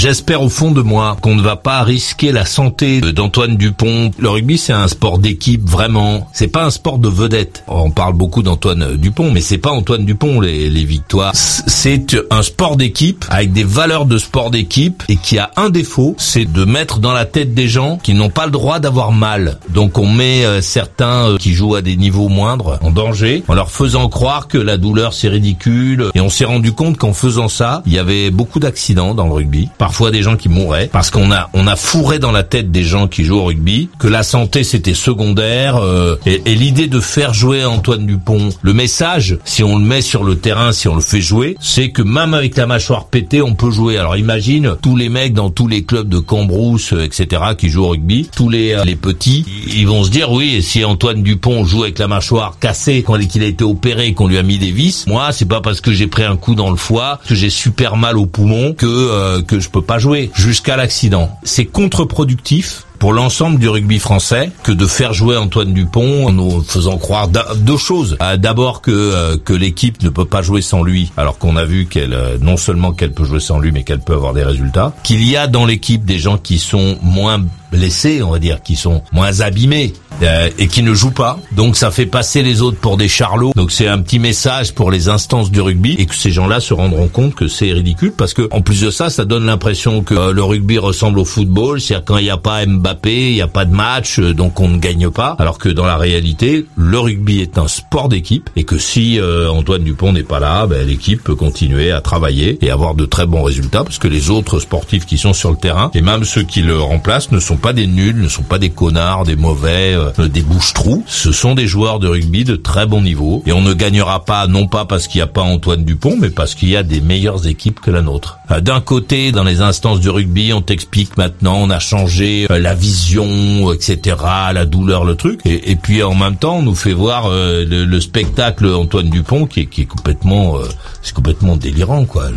J'espère 0.00 0.42
au 0.42 0.48
fond 0.48 0.70
de 0.70 0.80
moi 0.80 1.16
qu'on 1.20 1.34
ne 1.34 1.42
va 1.42 1.56
pas 1.56 1.82
risquer 1.82 2.30
la 2.30 2.44
santé 2.44 3.00
d'Antoine 3.00 3.56
Dupont. 3.56 4.12
Le 4.16 4.30
rugby, 4.30 4.56
c'est 4.56 4.72
un 4.72 4.86
sport 4.86 5.18
d'équipe, 5.18 5.68
vraiment. 5.68 6.28
C'est 6.32 6.46
pas 6.46 6.64
un 6.64 6.70
sport 6.70 6.98
de 6.98 7.08
vedette. 7.08 7.64
On 7.66 7.90
parle 7.90 8.12
beaucoup 8.12 8.44
d'Antoine 8.44 8.94
Dupont, 8.94 9.32
mais 9.32 9.40
c'est 9.40 9.58
pas 9.58 9.72
Antoine 9.72 10.04
Dupont 10.04 10.40
les, 10.40 10.70
les 10.70 10.84
victoires. 10.84 11.32
C'est 11.34 12.16
un 12.30 12.42
sport 12.42 12.76
d'équipe 12.76 13.24
avec 13.28 13.52
des 13.52 13.64
valeurs 13.64 14.06
de 14.06 14.18
sport 14.18 14.52
d'équipe 14.52 15.02
et 15.08 15.16
qui 15.16 15.36
a 15.36 15.50
un 15.56 15.68
défaut, 15.68 16.14
c'est 16.16 16.44
de 16.44 16.64
mettre 16.64 17.00
dans 17.00 17.12
la 17.12 17.24
tête 17.24 17.52
des 17.52 17.66
gens 17.66 17.98
qui 18.00 18.14
n'ont 18.14 18.30
pas 18.30 18.46
le 18.46 18.52
droit 18.52 18.78
d'avoir 18.78 19.10
mal. 19.10 19.58
Donc 19.70 19.98
on 19.98 20.06
met 20.06 20.44
euh, 20.44 20.60
certains 20.60 21.30
euh, 21.30 21.38
qui 21.38 21.54
jouent 21.54 21.74
à 21.74 21.82
des 21.82 21.96
niveaux 21.96 22.28
moindres 22.28 22.78
en 22.82 22.92
danger 22.92 23.42
en 23.48 23.54
leur 23.54 23.72
faisant 23.72 24.08
croire 24.08 24.46
que 24.46 24.58
la 24.58 24.76
douleur 24.76 25.12
c'est 25.12 25.28
ridicule 25.28 26.12
et 26.14 26.20
on 26.20 26.30
s'est 26.30 26.44
rendu 26.44 26.70
compte 26.70 26.98
qu'en 26.98 27.12
faisant 27.12 27.48
ça, 27.48 27.82
il 27.84 27.92
y 27.92 27.98
avait 27.98 28.30
beaucoup 28.30 28.60
d'accidents 28.60 29.12
dans 29.12 29.26
le 29.26 29.32
rugby, 29.32 29.68
parfois 29.88 30.10
des 30.10 30.22
gens 30.22 30.36
qui 30.36 30.50
mouraient 30.50 30.90
parce 30.92 31.10
qu'on 31.10 31.32
a 31.32 31.48
on 31.54 31.66
a 31.66 31.74
fourré 31.74 32.18
dans 32.18 32.30
la 32.30 32.42
tête 32.42 32.70
des 32.70 32.84
gens 32.84 33.08
qui 33.08 33.24
jouent 33.24 33.38
au 33.38 33.44
rugby 33.44 33.88
que 33.98 34.06
la 34.06 34.22
santé 34.22 34.62
c'était 34.62 34.92
secondaire 34.92 35.76
euh, 35.76 36.16
et, 36.26 36.42
et 36.44 36.54
l'idée 36.54 36.88
de 36.88 37.00
faire 37.00 37.32
jouer 37.32 37.64
Antoine 37.64 38.04
Dupont, 38.04 38.50
le 38.60 38.74
message 38.74 39.38
si 39.44 39.64
on 39.64 39.78
le 39.78 39.84
met 39.84 40.02
sur 40.02 40.24
le 40.24 40.36
terrain, 40.36 40.72
si 40.72 40.88
on 40.88 40.94
le 40.94 41.00
fait 41.00 41.22
jouer, 41.22 41.56
c'est 41.58 41.90
que 41.90 42.02
même 42.02 42.34
avec 42.34 42.56
la 42.56 42.66
mâchoire 42.66 43.06
pétée, 43.06 43.40
on 43.40 43.54
peut 43.54 43.70
jouer. 43.70 43.96
Alors 43.96 44.16
imagine 44.16 44.76
tous 44.82 44.94
les 44.94 45.08
mecs 45.08 45.32
dans 45.32 45.50
tous 45.50 45.68
les 45.68 45.84
clubs 45.84 46.08
de 46.08 46.18
Cambrousse, 46.18 46.92
etc., 46.92 47.42
qui 47.56 47.68
jouent 47.70 47.84
au 47.84 47.88
rugby, 47.88 48.28
tous 48.34 48.48
les, 48.48 48.76
les 48.84 48.96
petits, 48.96 49.44
ils 49.74 49.86
vont 49.86 50.04
se 50.04 50.10
dire 50.10 50.30
oui, 50.30 50.62
si 50.62 50.84
Antoine 50.84 51.22
Dupont 51.22 51.64
joue 51.64 51.84
avec 51.84 51.98
la 51.98 52.08
mâchoire 52.08 52.58
cassée 52.58 53.02
quand 53.06 53.18
qu'il 53.18 53.42
a 53.42 53.46
été 53.46 53.64
opéré, 53.64 54.12
qu'on 54.12 54.28
lui 54.28 54.38
a 54.38 54.42
mis 54.42 54.58
des 54.58 54.70
vis, 54.70 55.06
moi 55.06 55.32
c'est 55.32 55.48
pas 55.48 55.60
parce 55.60 55.80
que 55.80 55.92
j'ai 55.92 56.06
pris 56.06 56.24
un 56.24 56.36
coup 56.36 56.54
dans 56.54 56.70
le 56.70 56.76
foie, 56.76 57.20
que 57.26 57.34
j'ai 57.34 57.50
super 57.50 57.96
mal 57.96 58.18
au 58.18 58.26
poumon, 58.26 58.74
que 58.74 58.86
euh, 58.86 59.42
que 59.42 59.60
je 59.60 59.68
peux 59.68 59.77
pas 59.80 59.98
jouer 59.98 60.30
jusqu'à 60.34 60.76
l'accident. 60.76 61.30
C'est 61.42 61.66
contre-productif 61.66 62.84
pour 62.98 63.12
l'ensemble 63.12 63.60
du 63.60 63.68
rugby 63.68 64.00
français 64.00 64.50
que 64.64 64.72
de 64.72 64.86
faire 64.86 65.12
jouer 65.12 65.36
Antoine 65.36 65.72
Dupont 65.72 66.26
en 66.26 66.32
nous 66.32 66.62
faisant 66.62 66.98
croire 66.98 67.28
deux 67.28 67.76
choses. 67.76 68.18
D'abord 68.38 68.82
que 68.82 69.36
que 69.36 69.52
l'équipe 69.52 70.02
ne 70.02 70.08
peut 70.08 70.24
pas 70.24 70.42
jouer 70.42 70.62
sans 70.62 70.82
lui, 70.82 71.12
alors 71.16 71.38
qu'on 71.38 71.56
a 71.56 71.64
vu 71.64 71.86
qu'elle 71.86 72.16
non 72.40 72.56
seulement 72.56 72.92
qu'elle 72.92 73.12
peut 73.12 73.24
jouer 73.24 73.40
sans 73.40 73.60
lui, 73.60 73.70
mais 73.70 73.84
qu'elle 73.84 74.00
peut 74.00 74.14
avoir 74.14 74.34
des 74.34 74.42
résultats. 74.42 74.92
Qu'il 75.04 75.22
y 75.22 75.36
a 75.36 75.46
dans 75.46 75.64
l'équipe 75.64 76.04
des 76.04 76.18
gens 76.18 76.38
qui 76.38 76.58
sont 76.58 76.98
moins 77.02 77.40
blessés, 77.70 78.22
on 78.22 78.30
va 78.30 78.38
dire, 78.40 78.62
qui 78.62 78.74
sont 78.74 79.02
moins 79.12 79.40
abîmés 79.40 79.92
euh, 80.22 80.50
et 80.58 80.66
qui 80.66 80.82
ne 80.82 80.94
jouent 80.94 81.12
pas. 81.12 81.38
Donc 81.52 81.76
ça 81.76 81.90
fait 81.90 82.06
passer 82.06 82.42
les 82.42 82.62
autres 82.62 82.78
pour 82.78 82.96
des 82.96 83.08
charlots. 83.08 83.52
Donc 83.54 83.70
c'est 83.70 83.86
un 83.86 83.98
petit 83.98 84.18
message 84.18 84.74
pour 84.74 84.90
les 84.90 85.08
instances 85.08 85.50
du 85.50 85.60
rugby 85.60 85.94
et 85.98 86.06
que 86.06 86.14
ces 86.14 86.30
gens-là 86.30 86.60
se 86.60 86.74
rendront 86.74 87.08
compte 87.08 87.34
que 87.34 87.46
c'est 87.46 87.72
ridicule 87.72 88.12
parce 88.16 88.34
que 88.34 88.48
en 88.50 88.60
plus 88.60 88.80
de 88.80 88.90
ça, 88.90 89.10
ça 89.10 89.24
donne 89.24 89.46
l'impression 89.46 90.02
que 90.02 90.14
euh, 90.14 90.32
le 90.32 90.42
rugby 90.42 90.78
ressemble 90.78 91.18
au 91.18 91.24
football, 91.24 91.80
c'est-à-dire 91.80 92.04
quand 92.04 92.18
il 92.18 92.24
n'y 92.24 92.30
a 92.30 92.36
pas 92.36 92.66
Mbappé, 92.66 93.30
il 93.30 93.34
n'y 93.34 93.42
a 93.42 93.48
pas 93.48 93.64
de 93.64 93.74
match, 93.74 94.18
euh, 94.18 94.34
donc 94.34 94.58
on 94.60 94.68
ne 94.68 94.78
gagne 94.78 95.10
pas. 95.10 95.36
Alors 95.38 95.58
que 95.58 95.68
dans 95.68 95.86
la 95.86 95.96
réalité, 95.96 96.66
le 96.76 96.98
rugby 96.98 97.40
est 97.40 97.58
un 97.58 97.68
sport 97.68 98.08
d'équipe 98.08 98.50
et 98.56 98.64
que 98.64 98.78
si 98.78 99.20
Antoine 99.20 99.84
Dupont 99.84 100.12
n'est 100.12 100.22
pas 100.22 100.40
là, 100.40 100.66
ben, 100.66 100.86
l'équipe 100.86 101.22
peut 101.22 101.34
continuer 101.34 101.92
à 101.92 102.00
travailler 102.00 102.58
et 102.60 102.70
avoir 102.70 102.94
de 102.94 103.06
très 103.06 103.26
bons 103.26 103.42
résultats 103.42 103.84
parce 103.84 103.98
que 103.98 104.08
les 104.08 104.30
autres 104.30 104.58
sportifs 104.58 105.06
qui 105.06 105.18
sont 105.18 105.32
sur 105.32 105.50
le 105.50 105.56
terrain 105.56 105.90
et 105.94 106.02
même 106.02 106.24
ceux 106.24 106.42
qui 106.42 106.62
le 106.62 106.80
remplacent 106.80 107.30
ne 107.30 107.40
sont 107.40 107.56
pas 107.56 107.72
des 107.72 107.86
nuls, 107.86 108.20
ne 108.20 108.28
sont 108.28 108.42
pas 108.42 108.58
des 108.58 108.70
connards, 108.70 109.24
des 109.24 109.36
mauvais, 109.36 109.96
des 110.16 110.42
bouches-trous. 110.42 111.04
Ce 111.06 111.32
sont 111.32 111.54
des 111.54 111.66
joueurs 111.66 111.98
de 111.98 112.08
rugby 112.08 112.44
de 112.44 112.56
très 112.56 112.86
bon 112.86 113.00
niveau. 113.00 113.42
Et 113.46 113.52
on 113.52 113.62
ne 113.62 113.72
gagnera 113.72 114.24
pas, 114.24 114.46
non 114.46 114.66
pas 114.66 114.84
parce 114.84 115.06
qu'il 115.06 115.18
n'y 115.18 115.22
a 115.22 115.28
pas 115.28 115.42
Antoine 115.42 115.84
Dupont, 115.84 116.16
mais 116.18 116.30
parce 116.30 116.54
qu'il 116.54 116.68
y 116.68 116.76
a 116.76 116.82
des 116.82 117.00
meilleures 117.00 117.46
équipes 117.46 117.80
que 117.80 117.90
la 117.90 118.02
nôtre. 118.02 118.38
Euh, 118.50 118.60
d'un 118.60 118.80
côté, 118.80 119.32
dans 119.32 119.44
les 119.44 119.60
instances 119.60 120.00
du 120.00 120.10
rugby, 120.10 120.52
on 120.52 120.62
t'explique 120.62 121.16
maintenant, 121.16 121.56
on 121.58 121.70
a 121.70 121.78
changé 121.78 122.46
euh, 122.50 122.58
la 122.58 122.74
vision, 122.74 123.72
etc., 123.72 124.16
la 124.52 124.64
douleur, 124.64 125.04
le 125.04 125.14
truc. 125.14 125.40
Et, 125.44 125.76
puis 125.76 126.02
en 126.02 126.14
même 126.14 126.36
temps, 126.36 126.58
on 126.58 126.62
nous 126.62 126.74
fait 126.74 126.92
voir 126.92 127.30
le, 127.30 128.00
spectacle 128.00 128.66
Antoine 128.66 129.10
Dupont 129.10 129.46
qui 129.46 129.60
est, 129.60 129.66
qui 129.66 129.82
est 129.82 129.86
complètement, 129.86 130.58
c'est 131.02 131.14
complètement 131.14 131.56
délirant, 131.56 132.04
quoi. 132.04 132.30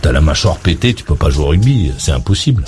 T'as 0.00 0.12
la 0.12 0.20
mâchoire 0.20 0.58
pétée, 0.58 0.94
tu 0.94 1.04
peux 1.04 1.16
pas 1.16 1.30
jouer 1.30 1.44
au 1.44 1.48
rugby, 1.48 1.92
c'est 1.98 2.12
impossible. 2.12 2.64